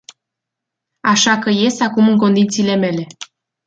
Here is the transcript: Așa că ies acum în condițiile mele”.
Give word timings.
Așa 1.01 1.39
că 1.39 1.49
ies 1.49 1.79
acum 1.79 2.07
în 2.07 2.17
condițiile 2.17 2.75
mele”. 2.75 3.07